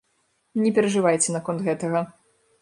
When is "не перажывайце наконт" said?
0.61-1.63